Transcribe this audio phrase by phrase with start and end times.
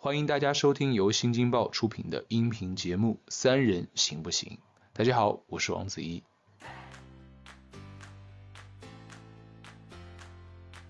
[0.00, 4.48] 欢迎大家收听由新京报出品的音频节目《三人行不行》。
[4.92, 6.22] 大家好，我是王子怡。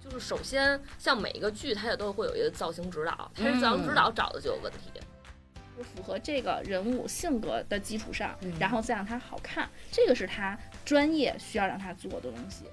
[0.04, 5.01] 就是首先，像每一个剧，它也都会有一个造型指导，它是造型指导找的就有问题。
[5.83, 12.67] 符合这个人物性格的基础上，然后再让他好看，这个是他专业需要让他做的东西。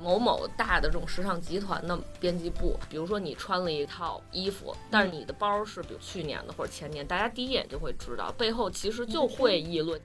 [0.00, 10.00] 某某大的这种时尚集团的编辑部，比如说你穿了一套衣服，但是你的包是比如去年的或者前年，大家第一眼就会知道，背后其实就会议论。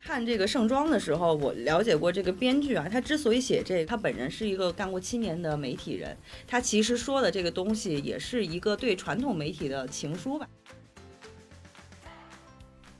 [0.00, 10.48] 看这个盛装的时候，我了解过这个编剧啊，他之所以写这个，他本人是一个干过七年的媒体人，他其实说的这个东西也是一个对传统媒体的情书吧。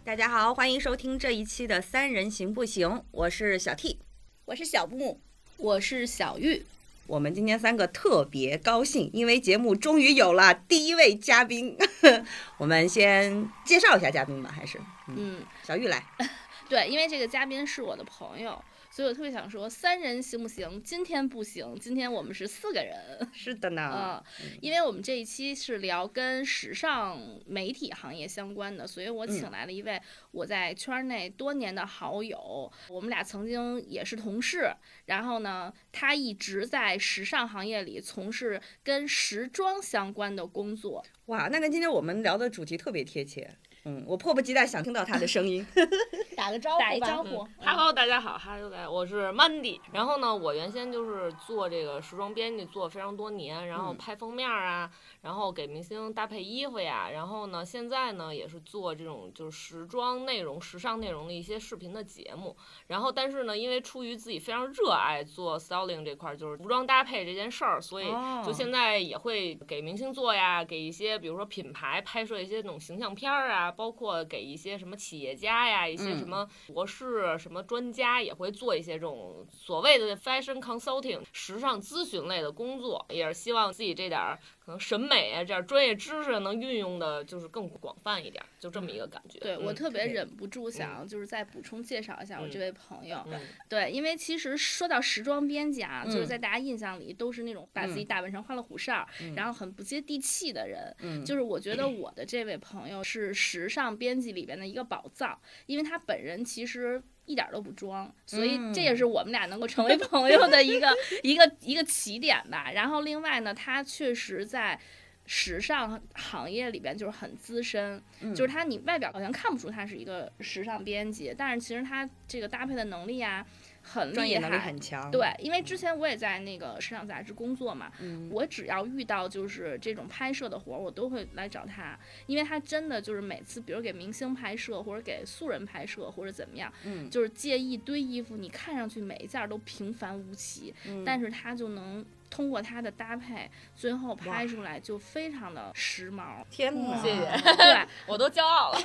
[0.03, 4.01] 大家好，欢迎收听这一期的《三人行不行》，我是小 T，
[4.47, 5.19] 我是小木，
[5.57, 6.65] 我是小玉。
[7.09, 11.77] 我们今天三个特别高兴，因为节目终于有了第一位嘉宾。
[12.57, 16.01] 我们先介绍一下嘉宾吧，还是嗯，小玉来。
[16.71, 18.65] 对，因为这个嘉宾是我的朋友，
[18.97, 20.83] 所以我特别想说，三人行不行？
[20.83, 22.97] 今天不行，今天我们是四个人。
[23.31, 34.73] 是的呢，嗯，因为我们这一期是聊跟时尚媒体行业相关的，所以我请来了一位我在圈内多年的好友，我们俩曾经也是同事。
[35.05, 41.05] 然后呢，他一直在时尚行业里从事跟时装相关的工作。
[41.27, 43.59] 哇，那跟今天我们聊的主题特别贴切。
[43.89, 45.65] 嗯，我迫不及待想听到他的声音，
[46.37, 47.47] 打个招呼，打一招呼。
[47.65, 49.81] Hello，大家好，Hello，我是 Mandy。
[49.93, 54.91] 然后呢，我原先就是做这个时装编辑，做非常多年，然后拍封面啊，
[55.23, 57.11] 然后给明星搭配衣服呀。
[57.13, 62.57] 然后呢，现在呢也是做这种就是时装内容、时尚内容的一些视频的节目。
[62.89, 68.09] 然后，但是呢，因为出于自己非常热爱做 styling 这块，就是服装搭配这件事儿，所以
[68.45, 73.73] 就现在也会给明星做呀，给一些比如说品牌拍摄一些那种形象片儿啊。
[73.77, 84.39] 包括给一些什么企业家呀，一些什么博士、什么专家也会做一些这种所谓的 fashion consulting 时尚咨询类的工作，也是希望自己这点儿。
[84.67, 89.39] 可能审美啊，这样专业知识能运用的，就是更广泛一点，就这么一个感觉。
[89.39, 93.25] 对我特别忍不住想，就是再补充介绍一下我这位朋友。
[93.69, 101.25] 对，因为其实说到时装编辑啊，就是在大家印象里都是那种把自己打扮成花里胡哨，然后很不接地气的人。
[101.25, 107.01] 就是我觉得我的这位朋友是时尚编辑里边的一个宝藏，因为他本人其实。
[107.27, 110.89] 一点都不装，所以这也是我们俩能够成为朋友的一个
[111.23, 112.71] 一个一个起点吧。
[112.73, 114.79] 然后另外呢，他确实在
[115.27, 118.03] 时尚行业里边就是很资深，
[118.35, 123.47] 就是他你外表好像看不出他是一个时尚编辑，但是其实他这个搭配的能力啊。
[123.87, 125.11] 很厉害，很强。
[125.11, 127.91] 对，因为之前我也在那个时尚杂志工作嘛，
[128.31, 136.73] 我只要遇到就是这种拍摄的活儿，我都会来找他，因为他真的就是每次，比如给明星拍摄或者给素人拍摄或者怎么样，
[137.11, 140.75] 就是借一堆衣服，你看上去每一件都平凡无奇，
[141.05, 142.05] 但是他就能。
[142.29, 146.45] 通过它的搭配，最后拍出来就非常的时髦。
[146.51, 148.79] 天哪，谢谢，对 我都骄傲了。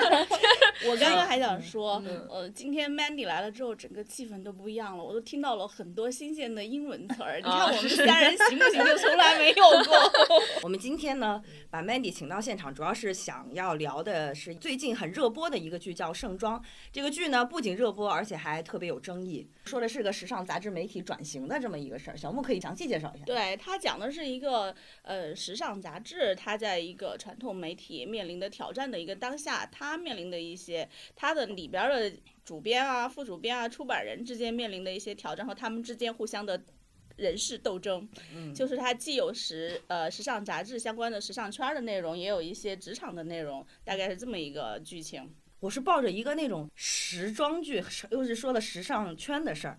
[0.86, 5.02] 我刚刚还想说，呃，今天 Mandy 来了之后，整个气氛都不一样了。
[5.02, 7.38] 我都听到了很多新鲜的英文词儿。
[7.38, 8.84] 你看我们三人行不行？
[8.84, 10.12] 就从来没有过。
[10.62, 16.60] 我们今天呢，把 Mandy 请到现场，主要是想要聊的是最近很热播的一个剧，叫《盛装》。
[16.92, 19.48] 这个剧呢，不仅热播，而且还特别有争议。
[19.64, 22.16] 说的是个时尚杂志媒体转型的这么一个事儿。
[22.16, 22.57] 小木可以。
[22.60, 32.12] 详细介绍一下，对它讲的是一个呃时尚杂志，它在一个传统媒体面临的挑战的一个当下，它面临的一些它的里边的
[32.44, 36.62] 主编啊、副主编啊、出版人之间面临的一些挑战和他们之间互相的
[37.16, 38.08] 人事斗争。
[38.34, 45.34] 嗯，就是它既有时呃时尚杂志相关的时尚圈的内容，也有一些职场的内容，大概是这么一个剧情。
[45.60, 49.76] 我是抱着一个那种时装剧，又是说了时尚圈的事儿。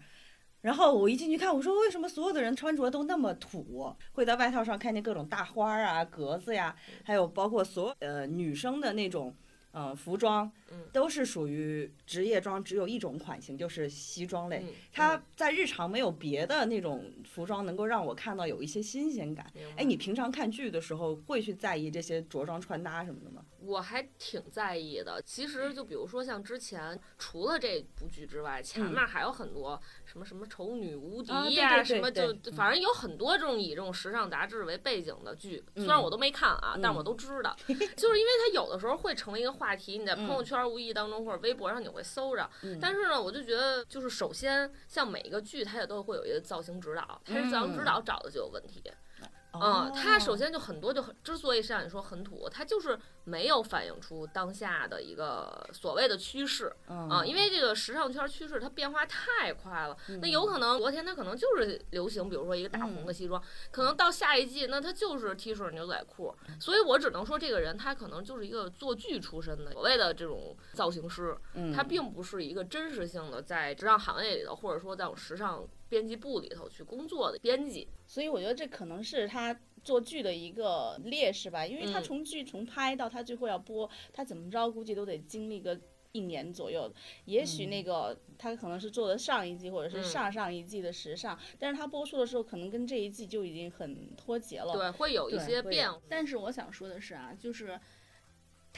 [0.62, 3.96] 然后我一进去看，我说为什么所有的人穿着都那么土？
[4.12, 9.34] 会在外套上看见各种大花啊、格子呀，还有包括所有呃女生的那种
[9.72, 10.52] 呃服装，
[10.92, 14.66] 都是属于职业装，只有一种款型，就是西装类。
[14.92, 19.46] 它在日常没有别的那种服装能够让我看到有一些新鲜感。
[19.78, 23.46] 哎，你平常看剧的时候会去在意这些着装穿搭什么的吗？
[23.62, 25.22] 我还挺在意的。
[25.24, 35.64] 其实就比如说像之前除了这部剧之外，前面还有很多什么什么丑女无敌呀，什么就反正有很多这种以这种时尚杂志为背景的剧。
[35.76, 42.50] 虽然我都没看啊，但我都知道， 就是因为它有的时候会成为一个话题，你在朋友圈无意当中或者微博上你会搜着。
[42.82, 48.82] 但是呢，我就觉得就是首先像每一个剧，它也都会有一个造型指导，它是造型指导找的就有问题。
[49.52, 56.72] 嗯，它首先就很多就很，之所以像你说很土，它就是没有反映出当下的一个所谓的趋势。
[56.88, 63.42] 啊，因为这个时尚圈趋势它变化太快了，那有可能昨天它可能就是流行，比如说一个大红的西装，
[63.72, 71.36] 可能到下一季那它就是 T 恤牛仔裤，所以我只能说这个人他可能就是一个做剧出身的所谓的这种造型师，
[71.76, 75.68] 他并不是一个真实性的在时尚行业里头，或者说在我时尚。
[75.90, 85.80] 编辑部里头去工作的编辑，所以我觉得这可能是他做剧的一个劣势吧，因为他从剧从拍到他最后要播，他怎么着估计都得经历个
[86.12, 86.92] 一年左右。
[87.26, 94.72] 也许那个他可能是做的上一季或者是上上一季的时尚，但是他播出的时候可能跟这一季就已经很脱节了。
[94.74, 95.90] 对，会有一些变。
[96.08, 97.80] 但是我想说的是啊，就是。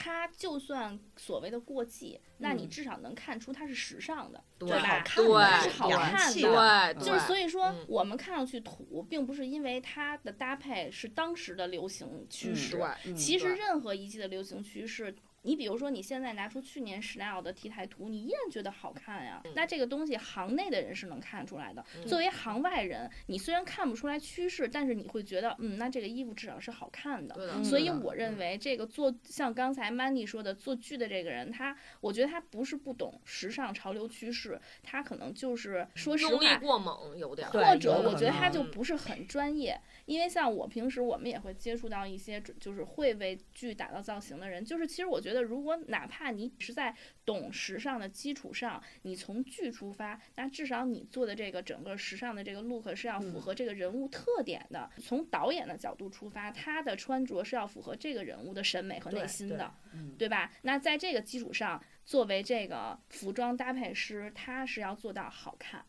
[0.01, 5.03] 它就算所谓的过季，那你至少能看出它是时尚的，对吧？
[5.15, 6.41] 对，是好看的。
[6.41, 12.79] 对，就是所以说，我们看上去土，并不是因为它的搭配是当时的流行趋势。
[13.15, 15.15] 其实任何一季的流行趋势。
[15.43, 19.41] 你比如说，你现在拿出去年 Chanel 的 T 台图，你依然觉得好看呀。
[19.55, 21.83] 那这个东西行内的人是能看出来的。
[22.07, 27.63] 作为行外人，你虽然看不出来趋势，但是你会觉得，嗯，那这个衣服至少是好看的。
[27.63, 39.79] 所以我认为，这个做像刚才 Mandy 说的做剧的这个人，他，我觉得他不是不懂时尚潮流趋势，他可能就是说实话过猛有点，或者我觉得他就不是很专业。
[40.05, 54.89] 因为像我平时我们也会接触到一些就是会为剧打造造型的人，就是其实我觉得如果哪怕你是在懂时尚的基础上，你从剧出发，那至少你做的这个整个时尚的这个 look 是要符合这个人物特点的。
[54.97, 59.71] 从导演的角度出发，他的穿着是要符合这个人物的审美和内心的，
[60.17, 60.51] 对吧？
[60.63, 65.85] 那在这个基础上，作为这个服装搭配师，他是要做到好看。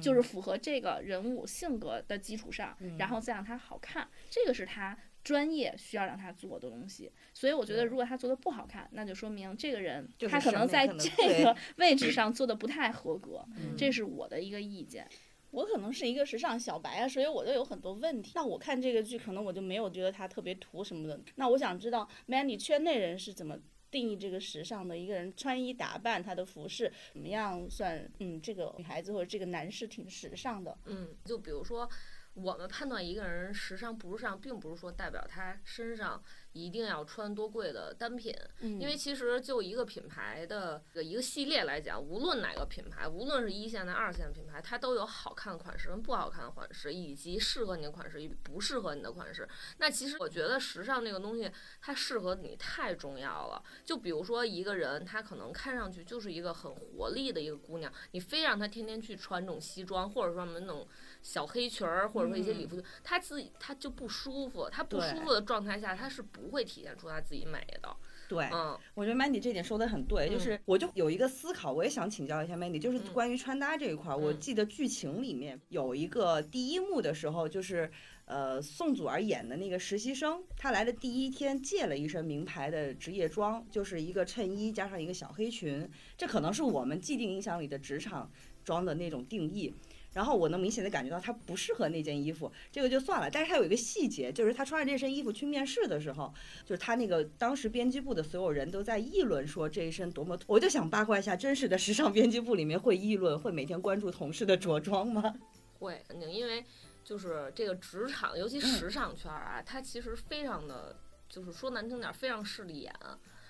[0.00, 7.10] 就是符合这个人物性格的基础上，然后再让他好看，这个是他专业需要让他做的东西。
[7.32, 13.44] 所以我觉得，如果他做的不好看，那就说明这个人他可能在这个 位置上做的不太合格。
[13.76, 15.08] 这是我的一个意见。
[15.50, 18.32] 我可能是一个时尚小白啊，所以我就有很多问题。
[18.34, 21.20] 那我看这个剧，可能我就没有觉得他特别土什么的。
[21.36, 23.58] 那我想知道，Mandy 圈内人是怎么？
[23.90, 28.10] 定义这个时尚的一个人穿衣打扮，他的服饰怎么样算？
[28.20, 30.74] 嗯，这个女孩子或者这个男士挺时尚的。
[30.86, 31.86] 嗯，就比如说，
[32.34, 36.22] 我们判断一个人时尚不时尚，并不是说代表他身上。
[36.52, 49.48] 一定要穿多贵的单品，因为其实就一个品牌的一个系列来讲，无论哪个品牌，无论是一线的、二线品牌，它都有好看的款式跟不好看的款式，以及适合你的款式与不适合你的款式。
[49.78, 51.50] 那其实我觉得时尚这个东西，
[51.80, 53.62] 它适合你太重要了。
[53.82, 60.86] 就比如说一个人，他可能看上去就是一个很活力的一个姑娘，你非让她天天去穿这种西装，或者说那种
[61.22, 64.68] 小黑裙儿，或者说一些礼服，她自己她就不舒服。
[64.68, 66.41] 她不舒服的状态下，她是不。
[66.42, 67.96] 不会体现出他自己美的。
[68.28, 74.16] 对，嗯，我觉得 Mandy 这点说的很对，就是我就有一个思考，我也想请教一下 Mandy，就是关于穿搭这一块儿。
[74.16, 77.90] 我记得剧情里面有一个第一幕的时候，就是
[78.24, 85.86] 呃宋祖儿演的那个实习生，他来的第一天借了一身名牌的职业装，就是一个衬衣加上一个小黑裙，
[86.16, 88.30] 这可能是我们既定印象里的职场
[88.64, 89.74] 装的那种定义。
[90.12, 93.30] 然后我能明显的感觉到他不适合那件衣服，这个就算了。
[93.30, 96.32] 但是他有一个细节，就是他穿着这身衣服去面试的时候，
[96.64, 100.38] 就是他那个当时编辑部的所有人都在议论说这一身多么。
[100.46, 105.34] 我就想八卦一下，真实的时尚编辑部里面会议论，会每天关注同事的着装吗？
[105.78, 106.62] 会，肯定，因为
[107.02, 110.94] 就是这个职场，尤其时尚圈啊，它其实非常的，
[111.28, 112.92] 就是说难听点，非常势利眼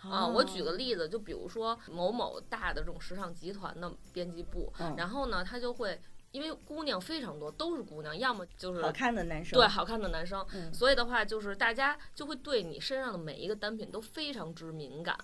[0.02, 0.26] 啊。
[0.28, 5.98] 我举个例子，就比如说某某大的这种时尚集团的编辑部，然后呢，他就会。
[6.32, 15.16] 因为姑娘非常多，都是姑娘，要么就是好看的男生，对，好看的男生，所以的话就是大家就会对你身上的每一个单品都非常之敏感，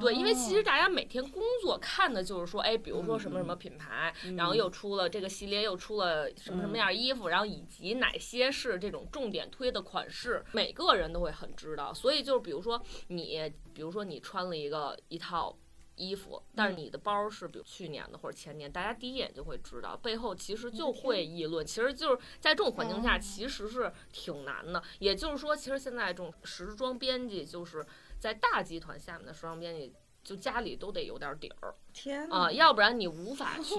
[0.00, 15.56] 对，因为其实大家每天工作看的就是说，哎，比如说什么什么品牌，然后又出了这个系列，又出了什么什么样衣服，然后以及哪些是这种重点推的款式，每个人都会很知道，所以就是比如说你，比如说你穿了一个一套。
[15.96, 21.64] 衣服，但是你的包是比如去年的或者前年，大家第一眼就会知道，背后其实就会议论。
[21.64, 24.82] 其实就是在这种环境下，其实是挺难的。
[24.98, 27.84] 也就是说，其实现在这种时装编辑，就是
[28.18, 29.94] 在大集团下面的时装编辑。
[30.24, 33.74] 就家里都得有点底儿，天啊，要不然你无法去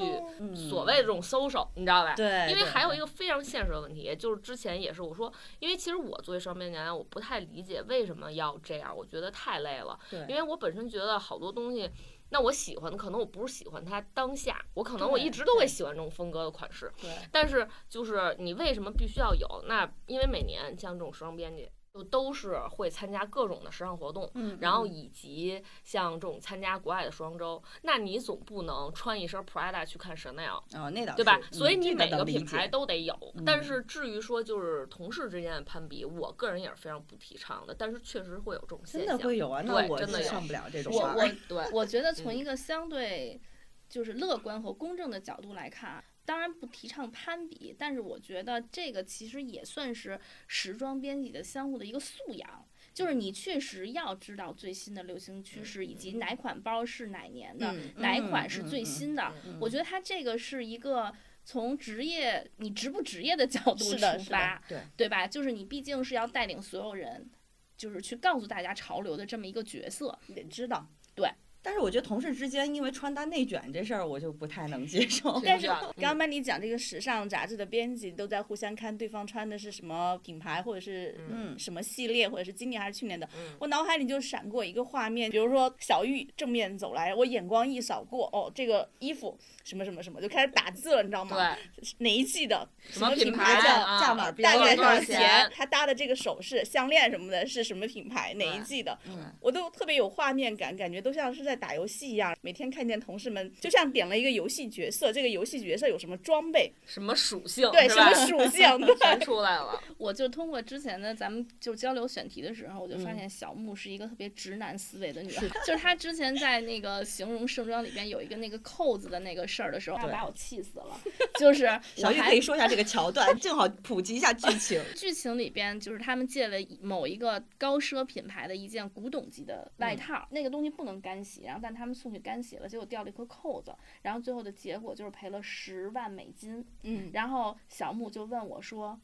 [0.56, 2.14] 所谓的这种搜 l 你知道吧？
[2.16, 10.00] 对，因为还有一个非常现实的问题，就是之前也是我说，因为其实我作为双边年，我不太理解为什么要这样，我觉得太累了。
[10.10, 11.90] 对，因为我本身觉得好多东西，
[12.30, 16.94] 那我喜欢的可能我不是喜欢它当下，我可能我一直都会喜欢这种风格的款式。
[17.02, 17.10] 对。
[17.32, 19.64] 但是就是你为什么必须要有？
[19.68, 21.70] 那因为每年像这种时装编辑。
[21.96, 31.40] 就都是会参加各种的时尚活动，嗯，然后以及像这种参加国外的时装周，那你总不能穿一身 Prada 去看 Chanel 哦，那倒对吧？
[31.50, 33.18] 是所以你每个品牌都得有。
[33.46, 37.74] 但是至于说就是同事之间的攀比，我个人也是非常不提倡的。
[37.74, 40.94] 但是确实会有这种现象，真的会有啊，那我真的上不了这种。
[40.94, 43.42] 我 我对，我觉得从一个相对
[43.88, 46.04] 就是乐观和公正的角度来看。
[46.26, 59.34] 当然不提倡攀比，但是我觉得这个其实也算是时装编辑的相互的一个素养，就是你确实要知道最新的流行趋势，以及哪款包是哪年的，哪款是最新的。
[59.60, 61.14] 我觉得它这个是一个
[61.44, 65.28] 从职业你职不职业的角度出发，对对吧？
[65.28, 67.30] 就是你毕竟是要带领所有人，
[67.78, 71.30] 就是去告诉大家潮流的这么一个角色，你得知道，对。
[71.66, 75.42] 但是我觉得同事之间因为穿搭内卷这事儿，我就不太能接受。
[75.44, 83.28] 但是刚刚班里讲这个时尚杂志的编辑都在互相看对方穿的是什么品牌，或者是嗯什么系列，或者是今年还是去年的。
[83.58, 91.36] 我脑海里就闪过一个画面，比如说小玉正面走来，我眼光一扫过，哦，这个衣服什么什么什么就开始打字了，你知道吗？
[91.36, 93.64] 对，哪一季的什么品牌的
[94.00, 95.50] 价码大概多少钱？
[95.52, 98.36] 他搭的这个首饰、项链什么的是什么品牌？
[98.36, 98.96] 哪一季的？
[99.40, 102.36] 我都特别有画面感，感觉都像是在打游戏一样。
[102.42, 108.68] 每天看见同事们，就像点了一个游戏角色，这个游戏角色有什么装备、什么属性，对，什么属性
[109.02, 109.82] 全出来了。
[109.98, 115.48] 我就通过之前的咱们就交流选题的时候，我就发现小木是一个特别直男思维的女孩。
[115.66, 121.00] 就是她之前在那个形容盛装里边有一个那个扣子的那个事儿的时候，把我气死了。
[121.40, 124.82] 就是小玉可以说一下这个桥段，正好普及一下剧情。
[124.96, 132.26] 剧情里边就是他们借了某一个高奢品牌的一件古董级的外套，那个东西不能干洗，然后但他们送去。
[132.26, 133.72] 干洗了，结果掉了一颗扣子，
[134.02, 136.66] 然后最后的结果就是赔了十万美金。
[136.82, 139.00] 嗯，然后小木就问我说。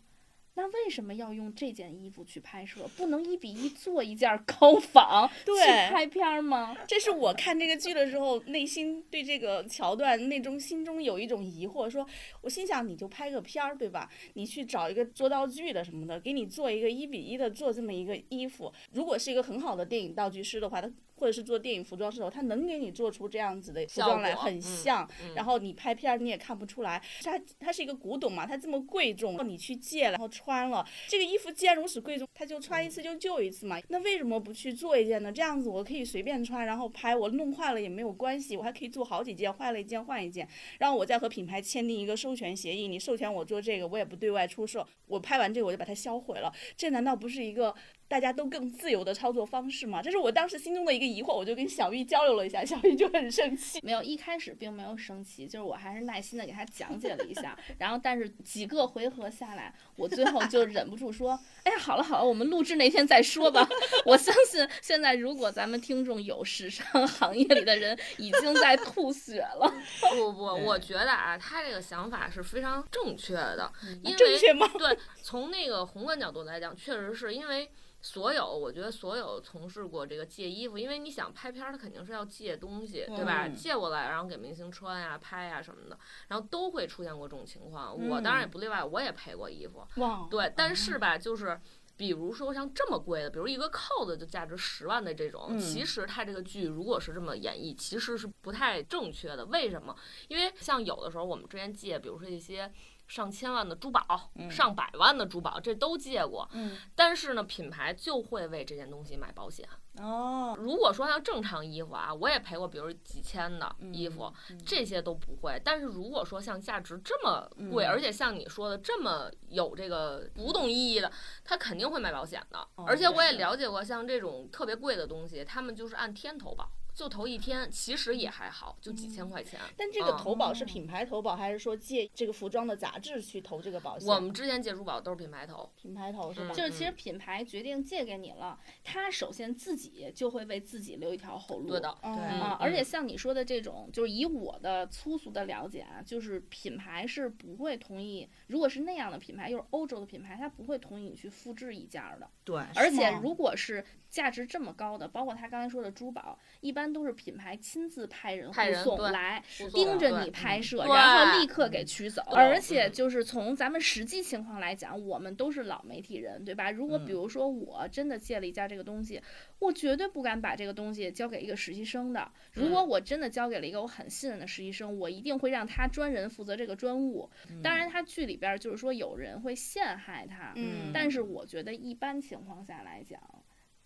[0.56, 2.86] 那为什么要用这件衣服去拍摄？
[2.98, 5.52] 不能一比一做一件高仿 去
[5.90, 6.76] 拍片吗？
[6.86, 11.90] 这是我看这个剧的时候，内心对这个桥段那种心中有一种疑惑。
[11.90, 12.06] 说，
[12.42, 14.10] 我心想，你就拍个片儿，对吧？
[14.34, 18.74] 你去找一个做道具的什么的，给你做一个一比一的做这么一个衣服。
[18.92, 20.92] 如果是一个很好的电影道具师的话，他
[21.22, 25.08] 或者是做电影服装的时候，他能给你做出这样子的服装来，很像。
[25.36, 30.28] 然后你拍片儿你也看不出来，它它是一个古董嘛，它这么贵重，你去借了，然后。
[30.32, 33.78] 穿了这个衣服，既然如此贵重，它就穿一次就旧一次嘛。
[33.90, 35.30] 那为什么不去做一件呢？
[35.30, 40.48] 这样子我可以随便穿，然后拍，我弄坏了也没有关系，我还可以做好几件，坏了一件换一件，
[40.80, 44.88] 然后我再和品牌签订一个授权协议，你授权我做这个，我也不对外出售。
[45.06, 47.76] 我拍完这个我就把它销毁了，这难道不是一个？
[48.12, 53.80] 大家都更自由的操作方式嘛，这是我当时心中的一个疑惑，我就跟小玉交流了一下，小玉就很生气。
[53.82, 63.66] 没有，一开始并没有生气，就是我还是耐心的给他讲解了一下， 然后但是几个回合下来，我最后就忍不住说，哎呀，好了好了，我们录制那天再说吧。
[64.06, 69.74] 我相信现在如果咱们听众有时尚行业里的人，已经在吐血了。
[70.12, 73.72] 不不，我觉得啊，他这个想法是非常正确的，
[74.04, 74.70] 因为正确吗？
[74.78, 77.72] 对，从那个宏观角度来讲，确实是因为。
[78.02, 83.48] 所有，我觉得所有从事过这个借衣服，因为你想拍片儿，他肯定是要借东西，对吧？
[83.48, 87.96] 借过来，然后给明星穿呀、拍呀什么的，然后都会出现过这种情况。
[88.10, 89.86] 我当然也不例外，我也赔过衣服。
[90.30, 91.62] 对，但是吧，就是
[91.96, 99.46] 比如说像这么贵的，比如一个扣子就价值十万的这种，其实它这个剧如果是这么演绎，其实是不太正确的。
[99.46, 99.96] 为什么？
[100.28, 102.72] 因为像有的时候我们之前借，比如说一些。
[103.12, 106.48] 上千万的珠宝，上百万的珠宝，这都借过。
[106.54, 109.68] 嗯，但是呢，品牌就会为这件东西买保险。
[109.98, 114.34] 哦，如果说像正常衣服啊，我也赔过，比如几千的衣服，
[114.66, 115.62] 这些都不会。
[115.62, 121.12] 但是如果说像价值这么贵，而且像你说的这么有这个古董意义的，
[121.44, 122.66] 他肯定会买保险的。
[122.76, 126.72] 而且我也了解过，像这种特别贵的东西，他们就是按天投保。
[126.94, 129.60] 就投一天，其实也还好，就几千块钱。
[129.78, 134.08] 但这个投保是品牌投保，还是说借这个服装的杂志去投这个保险？
[134.08, 136.54] 我们之前借珠宝都是品牌投，品牌投是吧？
[136.54, 141.70] 就是其实品牌决定借给你了，他首先自己就会为自己留一条后路。
[141.70, 142.58] 对的，对啊。
[142.60, 152.30] 而且像你说的这种，就是以我的粗俗的了解啊，就是品牌是不会同意，如果是那样的品牌，又是欧洲的品牌，他不会同意你去复制一件的。
[152.44, 152.62] 对。
[152.76, 156.92] 而且如果是价值这么高的，包括他刚才说的珠宝，一般。
[156.92, 159.42] 都是品牌亲自派人护送来，
[159.74, 162.22] 盯着你拍摄，然后立刻给取走。
[162.34, 166.70] 而且嗯就是从咱们实际情况来讲，我们都是老媒体人，对吧？
[166.70, 169.22] 如果嗯比如说我真的借了一件这个东西，
[169.60, 172.30] 我绝对不敢把这个东西交给一个实习生的。
[172.52, 177.30] 如果嗯我真的交给了一个我很信任的实习生，我一定会让他专人负责这个专务。
[177.64, 183.22] 当然，他剧里边就是说有人会陷害他，嗯但是我觉得一般情况下来讲。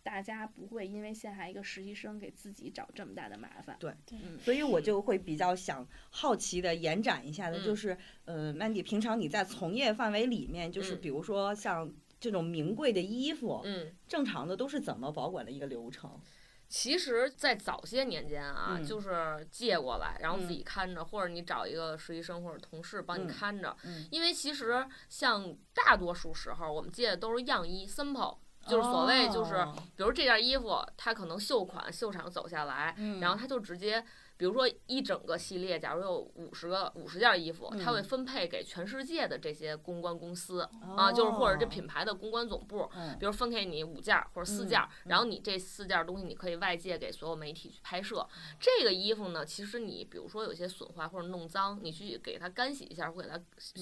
[0.05, 3.75] 大家不会因为陷害一个实习生给自己找这么大的麻烦。
[3.79, 13.95] 对嗯，所以我就会比较想好奇的延展一下的，嗯就是，呃，Mandy，平常你在从业范围里面，就是嗯比如说像这种名贵的衣服，嗯。
[14.07, 16.21] 正常的都是怎么保管的一个流程？
[16.67, 23.75] 其实，在早些年间啊，嗯就是借过来，然后自嗯己看着，或者你找一个实习生或者同事帮你嗯看着。
[23.83, 34.03] 嗯因为其实像大多数时候，我们借的都是样衣 sample，就是所谓就是，哦比如这件衣服，它可能秀款秀场走下来，嗯然后它就直接。
[34.37, 38.03] 比如说一整个系列，假如有五十个五十件衣服，它会嗯。
[38.03, 40.61] 分配给全世界的这些公关公司、
[40.95, 41.69] 啊，就是或者这哦。
[41.69, 43.17] 品牌的公关总部，嗯。
[43.19, 48.27] 比如分给你五件儿或者四嗯件儿，然后你这四件儿东西你可以外借给所有媒体去拍摄。
[48.59, 53.39] 这个衣服呢，其实你比如说有些损坏或者弄脏，你去给它干洗一下或给它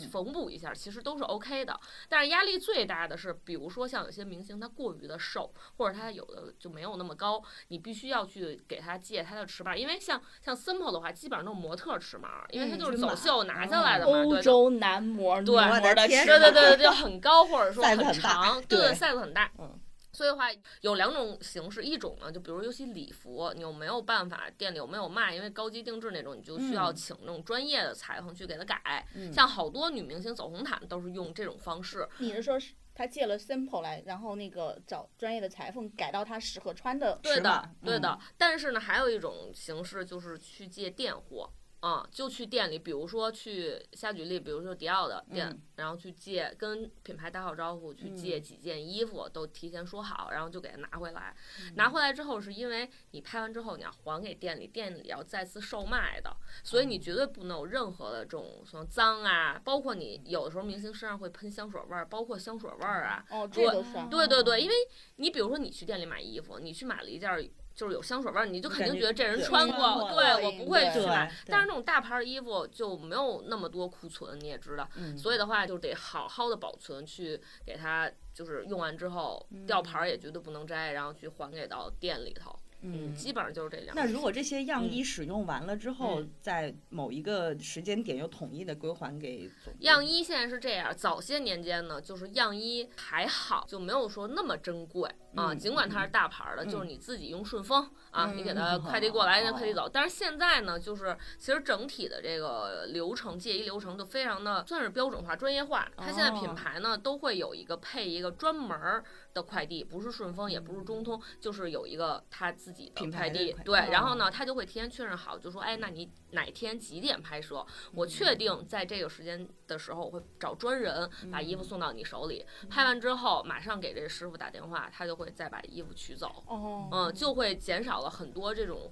[0.10, 1.79] 缝补一下，其实都是 OK 的。
[2.07, 14.41] 但是压力最大的是，比如说像有些明星他过于的瘦，或者他有的就没有那么高，你必须要去给他借他的尺码，因为像像 Simple 的话，基本上都是模特尺码，因为它嗯就是走秀拿下来的嘛，欧对。
[14.41, 19.50] 洲男模女对模的对对码对对，就很高，或者说很长，对对，size 很大。
[19.57, 19.79] 嗯
[20.15, 20.45] 所以的话，
[20.81, 25.33] 有两种形式，一种呢，就比如尤其礼服，你有没有办法店里有没有卖？
[25.33, 29.03] 因为高级定制那种，你就需要嗯请那种专业的裁缝去给它改。
[29.15, 32.07] 嗯像好多女明星走红毯都是用这种方式。
[32.19, 37.19] 你是说是他借了 Simple 来，然后那个找专业的裁缝改到他适合穿的？
[37.23, 38.09] 对的对的。
[38.09, 41.50] 嗯但是呢，还有一种形式就是去借店货。
[41.83, 51.35] 啊、就去店里，比如说去瞎举例，比如说迪奥的店，嗯然后去借，跟品牌打好招呼，去借几件衣服，都提前说好，然后就给它拿回来。
[51.59, 64.09] 嗯拿回来之后，是因为你拍完之后你要还给店里，店里要再次售卖的，所以你绝对不能有任何的这种什么脏啊，包括你有的时候明星身上会喷香水味儿，包括香水味儿啊，哦，这都算。
[64.09, 64.75] 对对对，因为
[65.17, 67.43] 你比如说你去店里买衣服，你去买了一件儿
[67.75, 71.31] 就是有香水味儿，你就肯定觉得这人对穿穿过，过对我不会去买。
[71.47, 82.57] 但是那种大牌儿的衣服就没有那么多库存，你也知道，嗯所以的话就得好好的保存，去给它就是用完之后吊牌儿也绝对不能摘，然后去还给到店里头。
[82.86, 83.95] 嗯，基本上就是这两。
[83.95, 95.54] 那如果这些样衣嗯使用完了之后，嗯在某一个时间点又统一的归还给样衣现在是这样，早些年间呢，就是样衣还好，就没有说那么珍贵啊。
[95.54, 99.89] 嗯尽管它是大牌儿的，嗯就是你自己用顺丰啊，你给它嗯快递过来，人家快递走。
[99.91, 105.88] 但是现在呢，就是其实整体的这个流程借衣流程就非常的算是标准化、专业化。
[105.98, 113.30] 它现在品哦牌呢都会有一个配一个专门儿的快递，不是顺丰，也不是中通，就是有一个他自己的品快牌。
[113.30, 117.65] 递对，然后哦呢，他就会提前确认好，就说，哎，那你哪天几点拍摄？
[117.93, 122.46] 我确定在这个时间的时候，我会找专人把衣服送到你手里。
[122.69, 126.43] 拍完之后，马上给这师傅打电话，他就会再把衣服取走。
[126.48, 128.91] 哦，嗯，就会减少了很多这种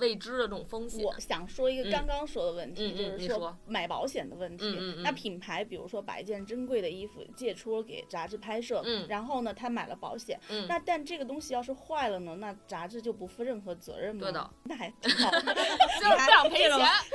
[0.00, 1.04] 未知的这种风险。
[1.04, 4.64] 我想说一个嗯刚刚说的问题，就是说买保险的问题。
[4.66, 14.22] 嗯嗯嗯那品牌比如说把一件珍贵的衣服借出给杂志拍摄，嗯然后呢他买了保险，嗯那但这个东西要是坏了呢，那杂志就不负任何责任吗？
[14.22, 15.40] 对的， 那还挺好的。
[16.00, 16.70] 就是不想赔钱。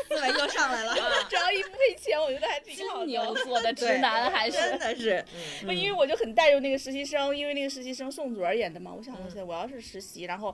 [0.07, 0.95] 思维又上来了，
[1.29, 3.43] 只要一不赔钱，我觉得还挺好金牛的。
[3.43, 5.25] 座的直男还是真的是，
[5.63, 10.53] 嗯不因为我就很带入那个实习生，因为那个实习生宋祖儿演的嘛，我想嗯我想我要是实习，然后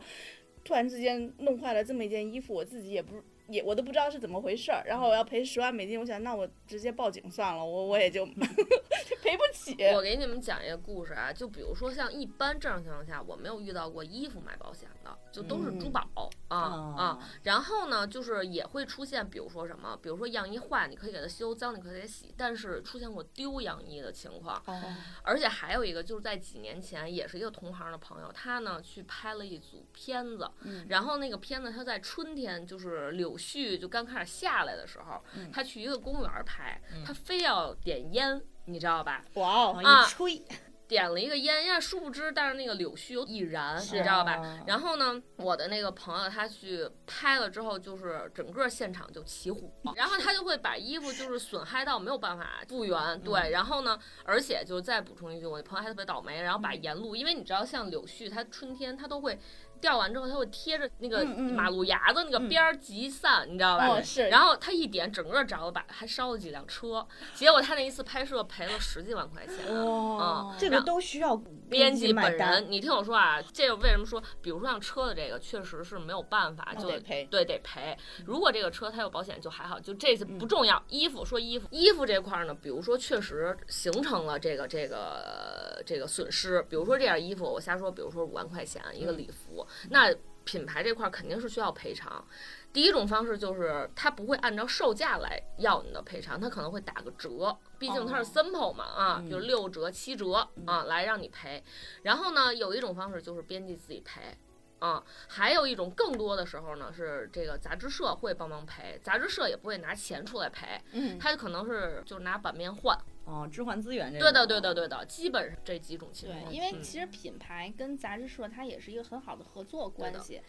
[0.63, 3.15] 突然之间弄坏了这么一件衣服，我自己也不
[3.51, 8.25] 也我都不知道是怎么回事儿，然后我要赔十万美金，我想那我直接报警算了，我我也就
[9.21, 9.75] 赔不起。
[9.93, 16.01] 我给你们讲一个故事啊，就比如说像一般正常情况下，我没有遇到过衣服买保险的，就都是珠宝、
[16.47, 17.29] 啊哦啊。
[17.43, 24.61] 然后呢，就是也会出现，比如说什么，比如说样衣坏，你可以给它修脏，你可以给它洗，但是出现过丢样衣的情况。
[24.65, 24.81] 哦，
[25.23, 39.23] 而且还有一个，就是在几年前，也是一个同行的朋友，他呢去拍了一组片子，嗯然后那个片子他在春天，就是柳絮就刚开始下来的时候，嗯他去一个公园拍，他非要点烟，你知道吧？
[39.33, 40.41] 哇哦，啊一吹，
[40.87, 44.63] 点了一个烟，呀，殊不知，但是那个柳絮易燃，你知道吧啊？
[44.67, 59.39] 然后呢，我的那个朋友他去拍了之后，就是整个现场就起火，然后他就会把衣服就是损害到没有办法复原，对，然后呢，而且就再补充一句，我那朋友还特别倒霉，然后把沿路，因为你知道像柳絮，它春天它都会。
[59.81, 63.87] 掉完之后，它会贴着那个马路牙子那个边儿集散，你知道吧？
[63.87, 67.05] 哦是然后他一点，整个着了把，还烧了几辆车。
[67.33, 69.65] 结果他那一次拍摄赔了十几万块钱。
[69.67, 70.19] 哦
[70.53, 71.35] 嗯这个都需要
[71.69, 77.97] 编辑本人，你听我说啊，这个为什么说，比如说像车的这个，确实是没有办法，就得赔对，得赔。
[78.25, 80.81] 如果这个车它有保险就还好，就这次不重要。
[80.89, 92.25] 衣服说衣服，衣服这块儿呢，比如说确实形成了这个这个这个损失，比如说这件衣服，我瞎说，比如说五万块钱一嗯个礼服，那品牌这块儿肯定是需要赔偿。
[92.73, 101.63] 第一种方式就是他不会按照售价来要你的赔偿，他可能会打个折，毕竟它是 sample 嘛啊，比如六折、七折啊，来让你赔。
[102.03, 104.37] 然后呢，有一种方式就是编辑自己赔。
[104.79, 112.97] 啊，还有一种更多的时候呢，是这个杂志社会帮忙赔，杂志社也不会拿钱出来赔，嗯，他可能是就是拿版面换。
[113.23, 116.53] 哦，置换资源这对的，对的，对的，基本上这几种情对，况。
[116.53, 120.41] 因为嗯其实品牌跟杂志社它也是一个很好的合作关系。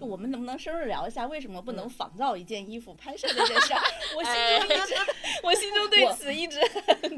[0.00, 3.80] 我们能不能深入聊一下为什么不嗯能仿造一件衣服拍摄这件事儿？
[4.16, 4.94] 我心中一直，
[5.42, 6.58] 我心中对此一直。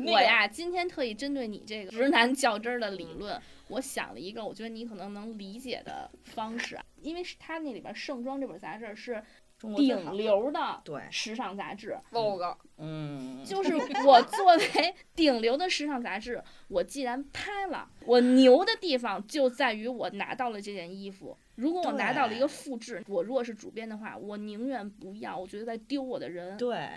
[0.06, 9.22] 我呀，今天特意针对你这个直男较真儿的理论，我想了一个我觉得你可能能理解的方式，因为是它那里边《盛装》这本杂志是
[9.58, 21.36] 中国顶流的对时尚杂志，Vogue，嗯，就是 我作为顶流的时尚杂志，我既然拍了，我牛的地方就在于我拿到了这件衣服。
[21.56, 26.56] 如果我拿到了一个复制，我如果是主编的话，我宁愿不要，我觉得在丢我的人。
[26.56, 26.90] 对，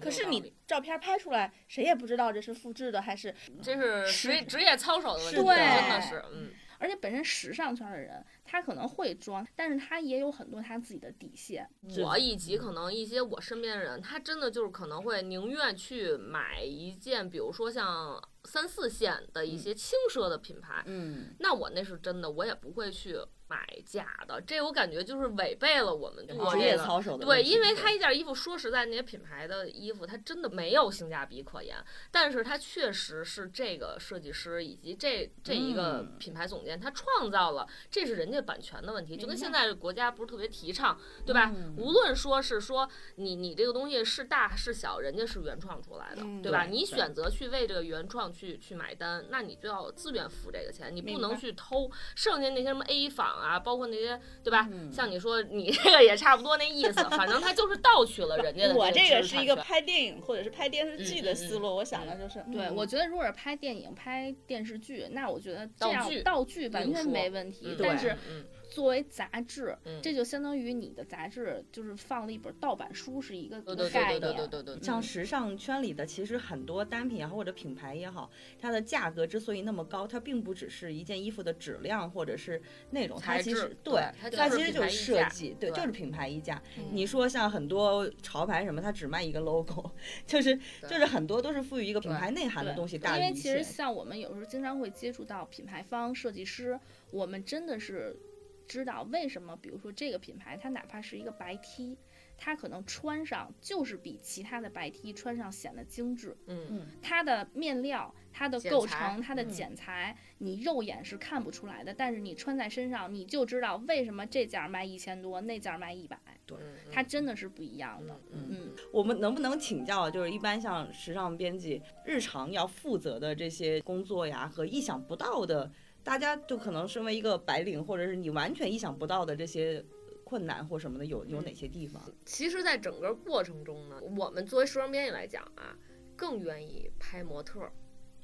[0.00, 11.66] 可是你照片拍出来，谁也不知道这是复制的还是这是职业职业操守的问题，是的真的是，嗯，而且本身时尚圈的人，他可能会装，但是他也有很多他自己的底线。
[12.04, 23.16] 我以及可能一些我身边的人，他真的就是可能会宁愿去买一件，比如说像三四线的一些轻奢的品牌，嗯，那我那是真的，我也不会去
[23.48, 24.38] 买假的。
[24.42, 26.76] 这我感觉就是违背了我们做职业。
[26.76, 31.76] 操守的对，因为它一件衣服，说实在，那些品牌的衣服，它真的没有性价比可言。
[32.10, 39.16] 但是它确实是这个设计师以及这这一个嗯品牌总监，他创造了，这是人家版权的问题。
[39.16, 41.52] 就跟现在国家不是特别提倡，对吧？
[41.54, 46.64] 嗯无论说是说你你这个东西是大是小，人家是原创出来的，嗯对吧？
[46.64, 51.90] 你选择去为这个原创去去买单，那你就要自愿付这个钱，你不能去偷。
[52.16, 54.68] 剩下那些什么 A 仿啊，包括那些对吧？
[54.72, 58.74] 嗯像你说你这个也差不多那意思，反正他就是盗取了人家的。
[58.74, 67.76] 我这这个是一个拍电影或者是拍电视剧的思路，我想的就是，对，嗯我觉得如果是拍电影、拍电视剧，那我觉得这样道具道具完全没问题嗯。
[67.82, 74.48] 但是嗯作为杂志，嗯这就相当于你的杂志就是放了一本盗版书，是一个对对概对对念。
[74.48, 86.62] 对对对，像时尚圈里的，其实很多单品也好，或者品牌也好，它的价格之所以那么高，它并不只是一件衣服的质量或者是那种，它材质其实对它其实就是设计，对，就是品牌溢价。
[86.78, 89.90] 嗯你说像很多潮牌什么，它只卖一个 logo，
[90.26, 93.62] 就是就是很多都是赋予一个品牌内涵的东西大因为其实。
[93.62, 96.78] 像我们有时候经常会接触到品牌方、设计师，
[97.12, 98.18] 我们真的是
[98.66, 101.96] 知道为什么，比如说这个品牌，它哪怕是一个白 T，
[102.38, 106.36] 它可能穿上就是比其他的白 T 穿上显得精致。
[106.46, 116.18] 嗯嗯它的面料、它的构成、它的嗯剪裁，你肉眼是看不出来的，但是你穿在身上，你就知道为什么这件儿卖一千多，那件儿卖一百。
[116.46, 116.58] 对，
[116.90, 118.20] 它真的是不一样的。
[118.30, 125.70] 嗯嗯，我们能不能请教，就是一般像时尚编辑日常要负责的这些工作呀，和意想不到的，
[126.04, 129.84] 大家就可能身为一个白领，或者是你完全意想不到的这些
[130.24, 132.02] 困难或什么的，有有哪些地方？
[132.24, 135.76] 其实，在整个过程中呢，我们作为时装编辑来讲啊，
[136.16, 137.72] 更愿意拍模特儿。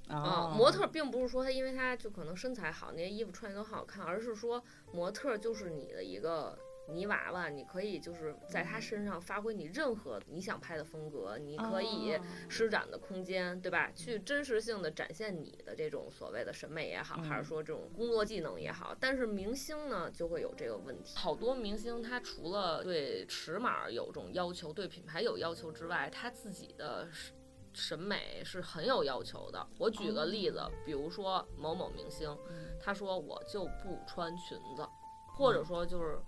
[0.08, 13.90] 啊、啊模特儿并不是说他因为他就可能身材好，那些衣服穿的都好看，而是说模特儿就是你的一个泥娃娃，你可以就是在他身上发挥你任何你想拍的风格，你可以哦施展的空间，对吧？
[13.94, 18.96] 去真实性的展现你的这种所谓的审美也好，还是说这种工作技能也好。
[18.98, 21.14] 但是明星呢，就会有这个问题。
[21.16, 27.34] 好多明星他除了对尺码有种要求，对品牌有要求之外，他自己的审
[27.74, 29.64] 审美是很有要求的。
[29.78, 32.34] 我举个例子，比如说某某明星，
[32.80, 34.88] 他说我就不穿裙子，
[35.36, 36.18] 或者说就是。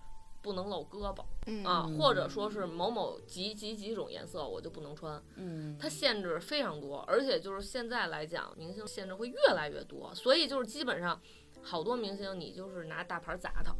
[0.42, 1.24] 不能露胳膊。
[1.46, 1.64] 嗯。
[1.64, 11.20] 啊，或者说是某某几几几种颜色我就不能穿，嗯，它限制非常多，而且就是现在来讲，明星限制会越来越多，所以就是基本上
[11.62, 13.74] 好多明星你就是拿大牌砸他，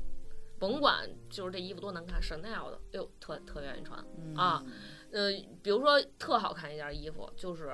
[0.59, 3.99] 甭管就是这衣服多难看，Chanel 的，哎呦特特愿意穿
[4.35, 4.65] 啊，
[5.13, 5.31] 呃，
[5.63, 7.71] 比如说特好看一件衣服，就是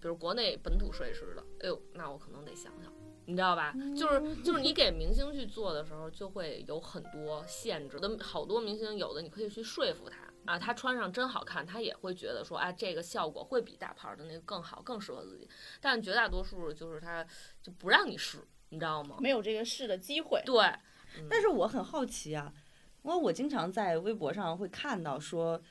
[0.00, 2.92] 比如国内本土设计师的，哎呦，那我可能得想想。
[3.26, 3.74] 你知道吧？
[3.96, 8.18] 就是就是你给明星去做的时候，就会有很多限制的。
[8.18, 15.48] 好多明星有的你可以去说服他啊，他穿上真好看，他也会觉得说，哎，这个效果会比大牌的那个更好，更适合自己。
[15.80, 17.26] 但绝大多数就是他
[17.62, 19.16] 就不让你试，你知道吗？
[19.20, 20.42] 没有这个试的机会。
[20.44, 20.62] 对。
[21.30, 22.52] 但是我很好奇啊，
[23.02, 25.62] 因为我经常在微博上会看到说，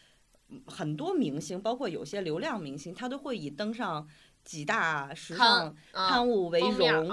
[0.65, 4.07] 很多明星，包括有些流量明星，他都会以登上。
[4.43, 7.09] 几大时尚刊物为荣，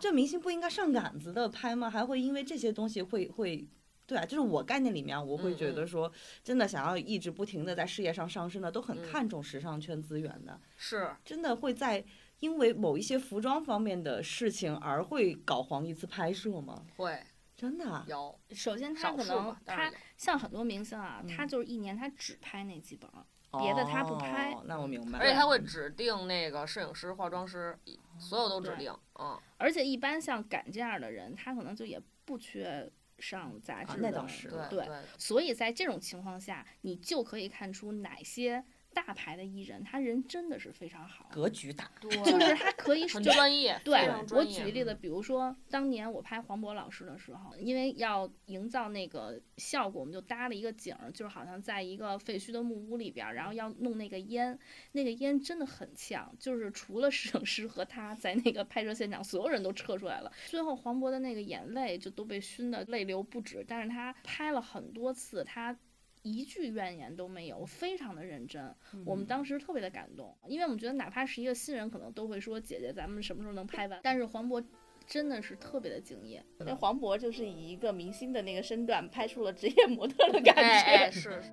[0.00, 1.88] 这明星不应该上杆子的拍吗？
[1.88, 3.66] 还会因为这些东西会会，
[4.06, 12.04] 对啊，就是我概念里面，我会觉得说，真的想要一直不停的在事业上上升的，都很看重时尚圈资源的，是真的会在
[12.40, 16.84] 因为某一些服装方面的事情而会搞黄一次拍摄吗？
[16.96, 17.18] 会，
[17.56, 18.38] 真的有。
[18.50, 23.10] 首先他可能他像很多明星啊，他就是一年他只拍那几本。
[23.58, 25.18] 别的他不拍，那我明白。
[25.18, 27.78] 而且他会指定那个摄影师、化妆师，
[28.18, 28.92] 所有都指定。
[29.18, 29.38] 嗯。
[29.56, 34.10] 而且一般像敢这样的人，他可能就也不缺上杂志的。
[34.10, 34.50] 那倒是。
[34.70, 34.88] 对。
[35.18, 38.64] 所以在这种情况下，你就可以看出哪些。
[38.94, 43.78] 大牌的艺人，他人真的是非常好，格局大， 就是他可以很专业。
[43.84, 54.58] 对，我举个例子，比如说当年我拍黄渤老师的时候，因为要营造那个效果，我们就搭了一个景，就是好像在一个废墟的木屋里边，然后要弄那个烟，
[54.92, 60.32] 那个烟真的很呛，就是除了摄影师和他在那个拍摄现场，所有人都撤出来了。
[60.46, 65.76] 最后黄渤的那个眼泪就都被熏得泪流不止，但是他拍了很多次，他。
[66.24, 68.74] 一句怨言都没有，非常的认真。
[69.04, 74.00] 我们当时特别的感动，因为我们觉得哪怕是一个新人，可能都会说姐姐，咱们什么时候能拍完？
[74.02, 74.64] 但是黄渤
[75.06, 76.42] 真的是特别的敬业。
[76.58, 81.10] 那黄渤就是以一个明星的那个身段，拍出了职业模特的感觉。
[81.10, 81.42] 是。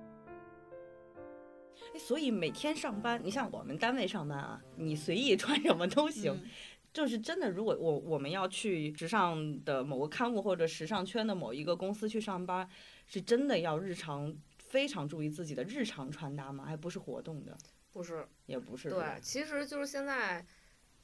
[1.98, 6.34] 所以每天上班，你像我们单位上班啊，你随意穿什么都行。
[6.94, 12.66] 就是真的，如果我我们要去时尚的某个刊物或者时尚圈的某一个公司去上班，
[13.06, 14.34] 是真的要日常。
[14.72, 16.64] 非常注意自己的日常穿搭吗？
[16.64, 17.54] 还不是活动的，
[17.92, 18.88] 不是，也不是。
[18.88, 20.42] 对，其实就是现在，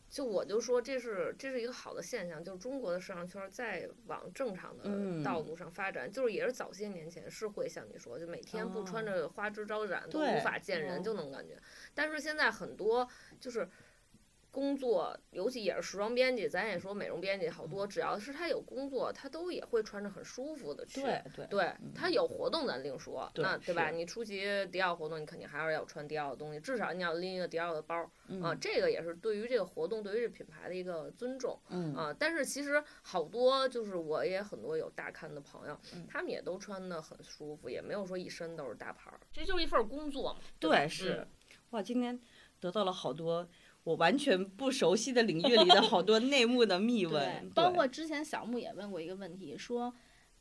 [0.09, 11.54] 就我就说这是这是一个好的现象，就是中国的时尚圈在往正常的道路上发展，就是也是早些年前是会像你说，就每天不穿着花枝招展都无法见人，就能感觉。
[11.94, 13.07] 但是现在很多
[13.38, 13.68] 就是。
[14.51, 21.03] 工作，尤其也是时装编辑，咱也说美容编辑，好多只要是他有工作，他都也会穿着很舒服的去。
[21.03, 21.47] 对对。
[21.47, 23.91] 对他有活动咱另说，那对吧？
[23.91, 28.11] 你出席迪奥活动，你肯定还是要穿迪奥的东西，至少你要拎一个迪奥的包
[28.43, 28.55] 啊。
[28.61, 31.59] 这个也是对于这个活动，对于这品牌的一个尊重
[31.95, 32.15] 啊。
[32.19, 40.41] 但是其实好多就是我也很多有大刊的朋友，他们也都穿的很舒服，也没有说一身都是大牌儿，这就是一份工作嘛。
[40.59, 41.27] 对，是。
[41.71, 42.19] 哇，今天
[42.61, 43.47] 得到了好多。
[43.85, 49.95] 我完全不熟悉的领域里的好多内幕的秘 闻，包括之前小木也问过一个问题，说。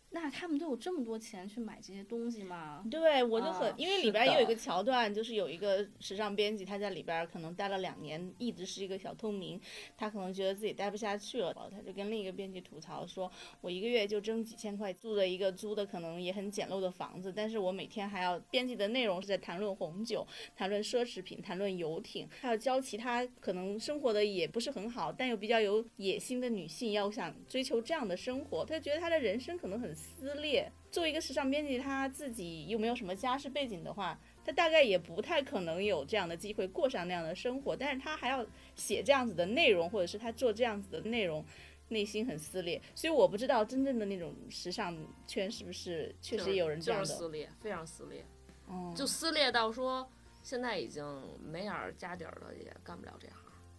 [0.10, 2.82] 那他们都有这么多钱去买这些东西吗？
[2.89, 9.60] 对，我就很，因为里边也有一个桥段，就是有一个时尚编辑，他在里边可能待了两年，一直是一个小透明，
[9.98, 30.71] 他可能觉得自己待不下去了，他就跟另一个编辑吐槽说：“我一个月就挣几千块，租的一个租的可能也很简陋的房子，但是我每天还要编辑的内容是在谈论红酒、谈论奢侈品、谈论游艇，还要教其他可能生活的也不是很好，但又比较有野心的女性，要想追求这样的生活，他就觉得他的人生可能很。”撕裂。
[30.89, 37.75] 作为一个时尚编辑，他自己又没有什么家世背景的话，他大概也不太可能有这样的机会过上那样的生活。
[37.75, 41.43] 但是他还要写这样子的内容，或者是他做这样子的内容，
[41.89, 42.81] 内心很撕裂。
[42.95, 48.25] 所以我不知道真正的那种时尚圈是不是确实有人这样的撕裂，非常撕裂。
[48.69, 50.10] 嗯，就撕裂到说
[50.41, 51.05] 现在已经
[51.43, 53.27] 没点儿家底儿了也干不了这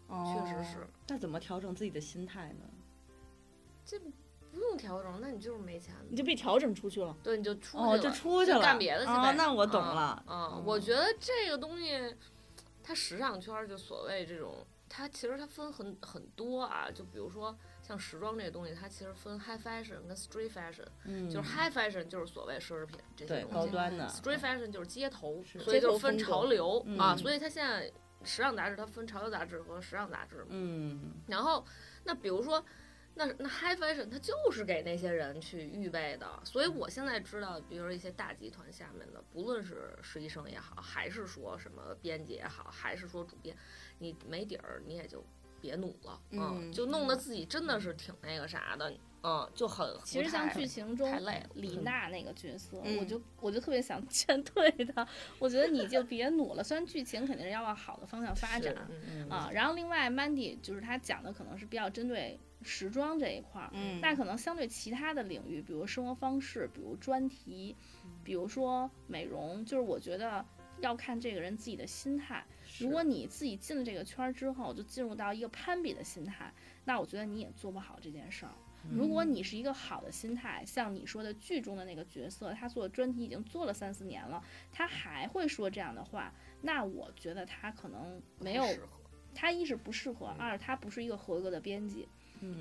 [0.08, 0.86] 行，确实是。
[1.08, 2.68] 那怎么调整自己的心态呢？
[3.84, 3.98] 这。
[4.52, 7.16] 不用调整，那你就是没钱，你就被调整出去了。
[7.22, 9.32] 对，你就出去了，就出去了，干别的去呗。
[9.32, 10.22] 那我懂了。
[10.26, 12.14] 嗯，我觉得这个东西，
[12.82, 16.90] 它时尚圈就所谓这种，它其实它分很很多啊。
[16.90, 20.86] 就比如说像时装这个东西，它其实分 high fashion 跟 street fashion。
[21.04, 21.28] 嗯。
[21.28, 24.08] 就是 high fashion 就是所谓奢侈品这些东西，高端的。
[24.08, 27.16] street fashion 就是街头，所以就分潮流啊。
[27.16, 27.92] 所以它现在
[28.24, 30.46] 时尚杂志它分潮流杂志和时尚杂志。
[30.48, 31.14] 嗯。
[31.26, 31.64] 然后，
[32.04, 32.64] 那比如说。
[33.18, 43.56] 那那 high fashion 它就是给那些人去预备的，所以我现在知道，比如说一些大集团下面的，不论是实习生也好，还是说什么编辑也好，还是说主编，
[43.98, 45.24] 你没底儿你也就
[45.60, 48.92] 别努了，嗯，就弄得自己真的是挺那个啥的，
[49.22, 51.08] 嗯，就很其实像剧情中
[51.54, 55.06] 李娜那个角色，我就我就特别想劝退她，
[55.38, 58.74] 我觉得你就别努了，虽然剧情肯定是要往好的方向发展
[59.28, 62.38] 啊，然后另外 Mandy 就是他讲的可能是比较针对。
[62.60, 67.74] 时装这一块儿，嗯那可能相对其他的领域，比如生活方式，比如专题，
[68.24, 70.44] 比如说美容，就是我觉得
[70.80, 72.44] 要看这个人自己的心态。
[72.78, 76.52] 如果你自己进了这个圈儿之后，就进入到一个攀比的心态，
[76.84, 78.52] 那我觉得你也做不好这件事儿。
[78.90, 88.64] 如果你是一个好的心态，像你说的剧中的那个角色，他做专题已经做了三四年了，他还会说这样的话，那我觉得他可能没有，
[89.34, 92.08] 他一是不适合，二他不是一个合格的编辑。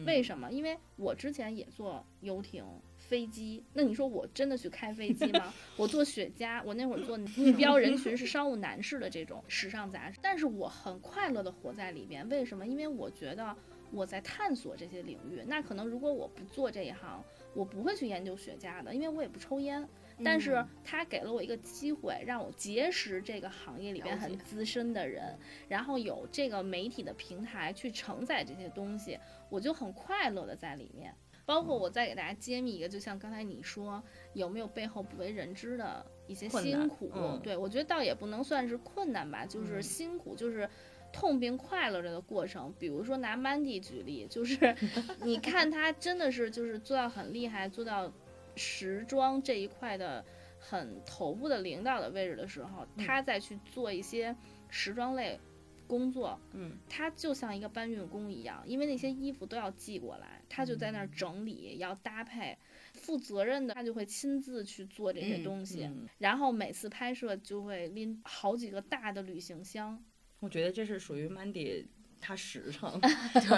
[0.07, 0.51] 为什么？
[0.51, 2.65] 因为我之前也做游艇、
[3.07, 5.53] 飞机，那你说我真的去开飞机吗？
[5.77, 12.27] 我做雪茄，我那会儿做 目标人群是商务男士的这种时尚杂志，但是我很快乐的活在里边。
[12.27, 12.67] 为什么？
[12.67, 13.55] 因为我觉得
[13.91, 15.41] 我在探索这些领域。
[15.47, 19.87] 那可能如果我不做这一行，我不会去研究雪茄的，因为我也不抽烟。
[20.23, 25.37] 但是他给了我一个机会，让我结识这个行业里边很资深的人，
[25.69, 29.17] 然后有这个媒体的平台去承载这些东西，
[29.47, 31.13] 我就很快乐的在里面。
[31.47, 37.09] 包括我再给大家揭秘一个，就像刚才你说，有没有背后不为人知的一些辛苦？
[37.15, 40.69] 嗯对我觉得倒也不能算是困难吧，就是辛苦，就是。
[41.13, 44.75] 痛并快乐着的过程，比如说拿 Mandy 举例，就是
[45.23, 48.11] 你看他真的是就是做到很厉害，做到
[48.57, 50.23] 时装这一块的
[50.59, 54.35] 很头部的领导的位置的时候，他再去做一些
[54.69, 55.39] 时装类
[55.87, 62.57] 工作，嗯，他就像一个搬运工一样，因为那些衣服都要寄过来，他就在那儿整理，要搭配，
[62.93, 66.07] 负责任的他就会亲自去做这些东西，嗯。
[66.19, 70.03] 然后每次拍摄就会拎好几个大的旅行箱，
[70.39, 71.85] 我觉得这是属于 Mandy。
[72.19, 72.99] 他实诚，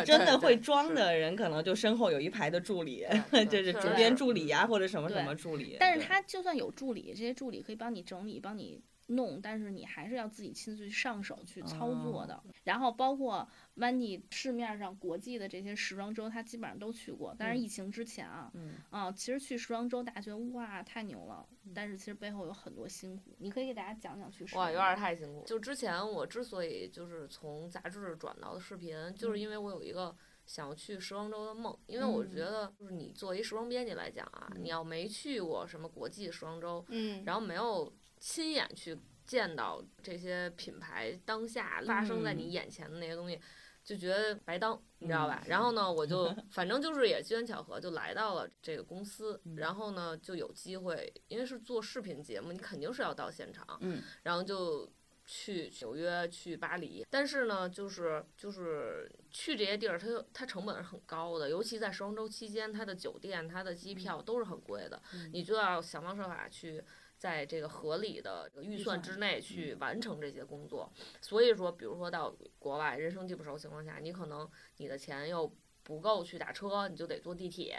[0.06, 3.06] 真的会装的人，可能就身后有一排的助理，
[3.50, 5.78] 就是是主编助理呀，或者什么什么助理。
[5.80, 12.42] 但是他就算有助理，这些助理可以帮你整理，帮你弄，但是你还是要自己亲自去上手去操作的。
[12.64, 17.36] 然后包括 Mandy 市面上国际的这些时装周，他基本上都去过。
[17.38, 23.36] 但是疫情之前啊，嗯啊，其实去时装周大家觉得哇太牛了，但是其实背后有很多辛苦。
[23.40, 25.44] 你可以给大家讲讲去时哇，有点太辛苦。
[25.46, 31.76] 就之前我之所以就是从杂志转到的视频，就是因为我有一个想要去时装周的梦。
[31.88, 43.40] 因为我觉得，就是你作为时装编辑来讲啊，你要没去过什么国际时装周，嗯，然后没有亲眼去见到这些品牌当下发生在你眼前的那些东西，
[43.84, 45.44] 就觉得白当，你知道吧？
[45.48, 54.92] 然后呢，我就 反正就是也机缘巧合就来到了这个公司，然后呢就有机会，因为是做视频节目，你肯定是要到现场，嗯，然后就。
[55.32, 65.00] 去纽约，去巴黎，但是呢，就是就是去这些地儿，它就它成本是很高的，尤其在时装周期间，它的酒店、它的机票都是很贵的，
[65.32, 66.84] 你就要想方设法去
[67.20, 70.92] 在这个合理的预算之内去完成这些工作。
[71.22, 75.54] 所以说，比如说到国外人生地不熟情况下，你可能你的钱又
[75.84, 77.78] 不够去打车，你就得坐地铁。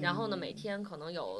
[0.00, 1.38] 然后呢，每天可能有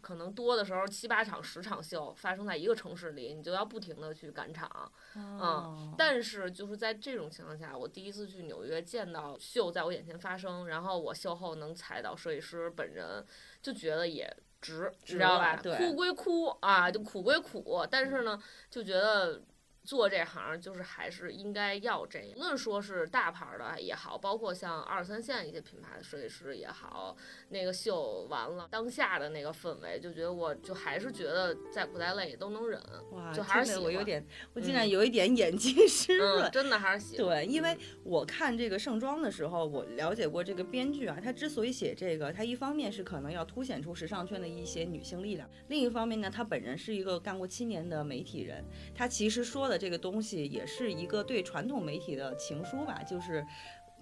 [0.00, 4.92] 可能多的时候七八场、十场秀发生在一个城市里，你就要不停的去赶场。
[5.16, 13.24] 嗯，但是就是在这种情况下，我第一次去纽约见到秀在我眼前发生，然后我秀后能踩到设计师本人，
[13.62, 14.30] 就觉得也
[14.62, 15.56] 值，你知道吧？
[15.62, 19.42] 对哭归哭啊，就苦归苦，但是呢，就觉得。
[19.84, 27.16] 做这行就是还是应该要这样，无论说是大牌儿的也好，包括像二三线一些品牌的设计师也好，
[27.48, 36.50] 那个秀完了当下的那个氛围，就觉得我就还是觉得再苦再累都能忍，哇，就还是喜欢得我有点，我竟嗯然有一点眼睛湿润嗯，。
[36.52, 37.44] 真的还是喜欢。
[37.44, 48.64] 对，因为我看这个盛装的时候，我了解过这个编剧啊，他之所以写这个，他一方面是可能要凸显出时尚圈的一些女性力量，另一方面呢，他本人是一个干过七年的媒体人，
[48.94, 53.44] 他其实说的这个东西也是一个对传统媒体的情书吧，就是。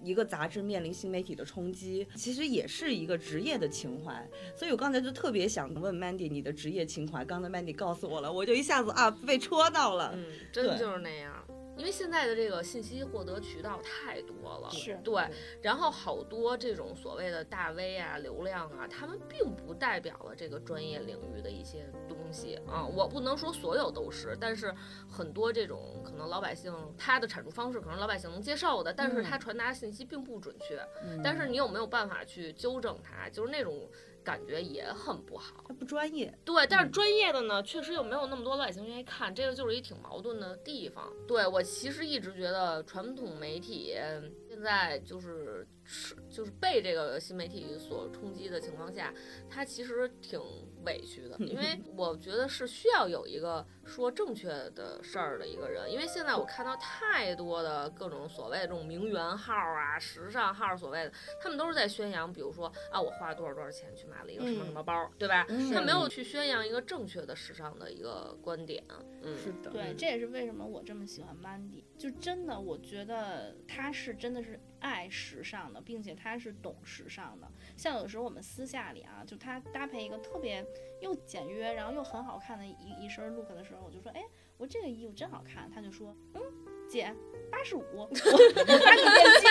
[0.03, 4.27] 一个杂志面临新媒体的冲击，其实也是一个职业的情怀。
[4.55, 10.11] 所以我刚才就特别想问 Mandy 你的职业情怀，刚才 Mandy 告诉我了，我就一下子啊被戳到了。
[10.15, 11.31] 嗯，真的就是那样。
[11.77, 15.23] 因为现在的这个信息获得渠道太多了，是对，
[15.61, 22.85] 然后好多这种所谓的大 V 啊、流量啊，他们并不代表了这个专业领域的一些东西啊。
[22.85, 24.73] 我不能说所有都是，但是
[25.09, 30.79] 很多这种可能老百姓他的产出方式可能老百姓能接受的，但是他传达的信息并不准确。
[31.23, 33.29] 但是你有没有办法去纠正它？
[33.29, 33.89] 就是那种
[34.23, 35.63] 感觉也很不好。
[35.67, 41.11] 他不专业，对，但是专业的呢，确实又没有那么多老百姓愿意看，这个就是一挺矛盾的地方。
[41.27, 44.31] 对我其实一直觉得传统媒体现
[44.61, 49.13] 在就是是就是被这个新媒体所冲击的情况下，
[49.49, 50.39] 他其实挺
[50.85, 65.45] 委屈的，因为 我觉得是需要有一个说正确的事儿的一个人，因为现在我看到太多的各种所谓的这种名媛号啊、时尚号，所谓的他们都是在宣扬，比如说啊，我花了多少多少钱去买了一个什么什么包，对吧？
[65.73, 68.83] 他没有去宣扬一个正确的时尚的一个观点，
[69.21, 77.47] 嗯，是的，对，这也是为什么我这么喜欢 Mandy，就真的我觉得他是真的是爱时尚的，并且他是懂时尚的。
[77.77, 80.65] 像有时候我们私下里啊，就他搭配一个特别
[81.01, 84.23] 又简约，然后又很好看的一一身 look 的时候，我就说，哎，
[84.57, 85.69] 我这个衣服真好看。
[85.69, 86.41] 他就说，嗯，
[86.89, 87.13] 姐，
[87.51, 89.47] 八十五，我 我发你链接。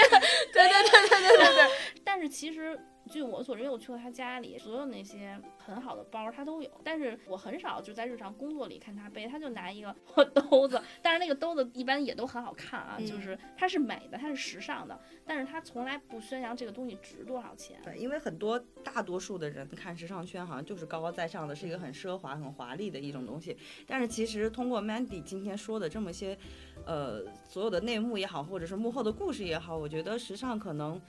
[0.53, 2.00] 对对对对对对对。
[2.11, 2.77] 但是其实。
[3.09, 17.81] 据我所知，因为我去过他家里，所有那些很好的包他都有，但是我很少就在日常工作里看他背，他就拿一个 破兜子，但是那个兜子一般也都很好看啊，就是它是美的，它是时尚的，但是他从来不宣扬这个东西值多少钱。
[17.83, 23.57] 对，因为很多大多数的人看时尚圈好像就是高高在上的，是一个很奢华、很华丽的一种东西，
[23.87, 26.39] 但是其实通过 Mandy 今天说的这么些，
[26.85, 31.01] 呃，所有的内幕也好，或者是幕后的故事也好，我觉得时尚可能。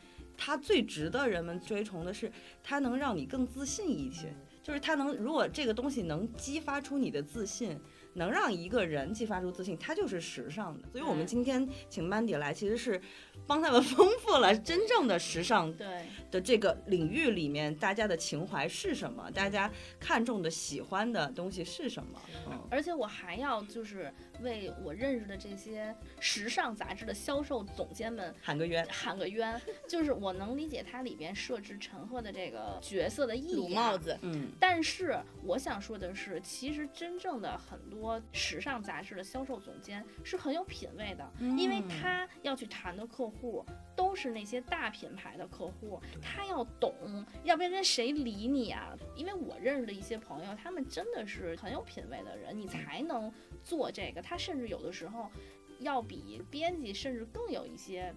[0.44, 2.32] 它最值得人们追崇的是，
[2.64, 4.34] 它能让你更自信一些，
[4.64, 7.80] 就是它能，如果这个东西能激发出你的自信。
[8.14, 10.88] 能让一个人激发出自信，他就是时尚的。
[10.92, 13.02] 所以，我们今天请 Mandy 来，其实是
[13.48, 22.22] 帮他们丰富了真正的时尚对的这个领域里面，大家的情怀是什么，大家看重的、喜欢的东西是什么。
[22.50, 29.60] 嗯，而且我还要就是为我认识的这些时尚杂志的销售总监们喊个冤，喊个冤。
[29.88, 34.18] 就是我能理解它里边设置陈赫的这个角色的意义，帽子。
[34.22, 38.01] 嗯，但是我想说的是，其实真正的很多。
[38.02, 43.64] 多时尚杂志的销售总监是很有品位的，因为他要去谈的客户
[43.96, 46.96] 都是那些大品牌的客户，他要懂，
[47.44, 48.98] 要不然谁理你啊？
[49.16, 53.32] 因为我认识的一些朋友，他们真的是很有品位的人，你才能
[53.64, 54.20] 做这个。
[54.20, 55.30] 他甚至有的时候
[55.78, 58.12] 要比编辑甚至更有一些。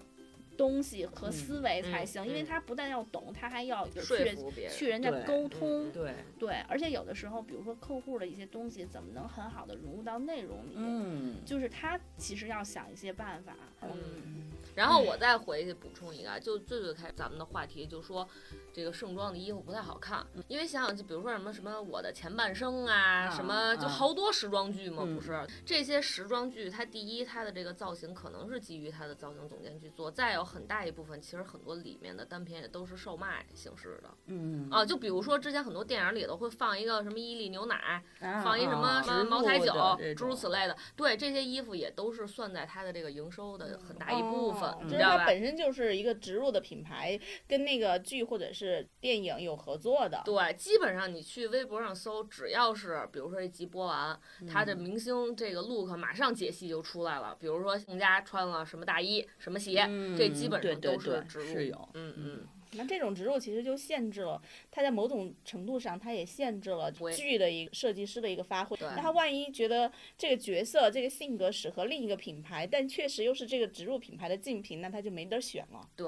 [0.57, 4.37] 东西和思维才行，因为他不但要懂，他还要有去
[4.71, 10.73] 去人家沟通，对对，而且有的时候，比如说客户的一些东西，怎么能很好的融入到内容里？
[10.77, 13.55] 嗯，就是他其实要想一些办法。
[13.83, 18.29] 嗯，然后我再回去补充一个，就最最开始咱们的话题就说。
[18.75, 25.47] 这个盛装的衣服不太好看，因为想想就比如说什么什么我的前半生啊，什么就好多时装剧嘛，不是？
[25.65, 38.03] 这些时装剧，它第一它的这个造型可能是基于它的造型总监去做，再有很大一部分其实很多里面的单品也都是售卖形式的，嗯啊，就比如说之前很多电影里头会放一个什么伊利牛奶，
[38.43, 39.73] 放一什么什么茅台酒，
[40.17, 48.87] 诸如此类的，对这些衣服也都是算在它的这个营收的很大一部分，就是它本身就是一个植入的品牌，跟那个剧或者是。
[49.01, 54.19] 电影有合作的，对，基本上你去微博上搜，只要是比如说这集播完，
[54.51, 57.37] 他的明星这个 look 马上解析就出来了。
[57.39, 59.87] 比如说宋佳穿了什么大衣、什么鞋，
[60.17, 61.45] 这基本上都是植入。
[61.45, 62.49] 是有，嗯嗯。
[62.77, 68.77] 那这种植入其实就限制了他在某种程度上，他也限制了剧的一个设计师的一个发挥。
[68.81, 75.89] 那他万一觉得这个角色、这个性格适合另一个品牌，但确实又是这个植入品牌的竞品，那他就没得选了。
[75.97, 76.07] 对。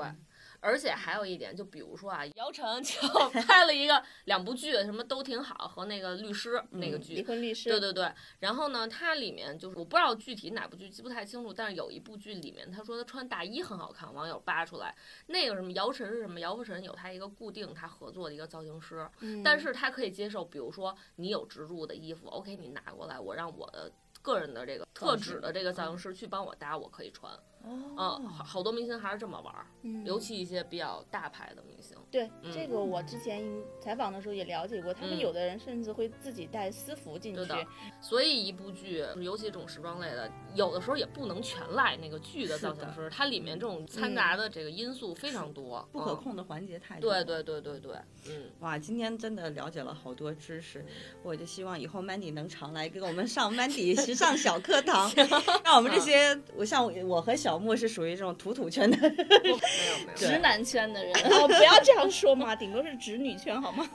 [0.66, 2.98] 而且还有一点，就比如说啊，姚晨就
[3.46, 8.12] 拍了一个两部剧，什么都挺好，和那个律师那个剧，离婚律师，对对对。
[8.40, 11.52] 然后呢，它里面就是我不知道具体哪部剧，记不太清楚。
[11.52, 14.92] 但是有一部剧里面，他说他穿大衣很好看，网友扒出来，
[15.28, 16.40] 那个什么姚晨是什么？
[16.40, 19.08] 姚晨有他一个固定他合作的一个造型师，
[19.44, 27.32] 但是他可以接受，比如说你有植入的衣服，OK，你拿过来，我让我的个人的这个特指的这个造型师去帮我搭，我可以穿。
[27.66, 29.66] 嗯，好，好多明星还是这么玩儿，
[30.04, 31.96] 尤其一些比较大牌的明星。
[32.10, 33.44] 对，这个我之前
[33.80, 37.66] 采访的时候也了解过，他们有的人甚至会自己带私服进去。
[38.00, 47.10] 所以一部剧，尤其这种时装类的，有的时候也不能全赖那个剧的造型师，它里面这种掺杂的这个因素非常多，不可控的环节太多。
[47.10, 47.96] 对对对对对，
[48.28, 50.84] 嗯，哇，今天真的了解了好多知识，
[51.22, 55.10] 我就希望以后 Mandy 能常来给我们上 Mandy 时尚小课堂，
[55.64, 63.88] 让我们这些，我像我和小莫是属于这种土土圈的，没有没有直男圈的人， 哦，不要这样说嘛，顶多是直女圈好吗？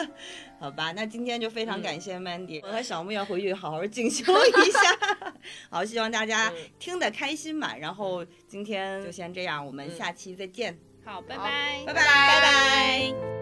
[0.58, 4.80] 好吧，那今天就非常感谢 Mandy，我和小木要回去好好进修一下。
[5.70, 7.76] 好，希望大家听得开心嘛。
[7.76, 10.78] 然后今天就先这样，我们下期再见。
[11.04, 13.41] 好，拜拜，拜拜，拜拜。